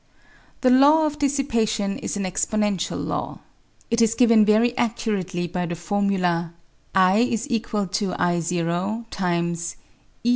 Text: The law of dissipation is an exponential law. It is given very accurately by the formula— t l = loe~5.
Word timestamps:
The 0.61 0.71
law 0.71 1.05
of 1.05 1.19
dissipation 1.19 1.99
is 1.99 2.17
an 2.17 2.23
exponential 2.23 3.05
law. 3.05 3.37
It 3.91 4.01
is 4.01 4.15
given 4.15 4.43
very 4.43 4.75
accurately 4.75 5.45
by 5.47 5.67
the 5.67 5.75
formula— 5.75 6.55
t 6.95 6.99
l 6.99 7.17
= 7.17 7.21
loe~5. 7.21 9.75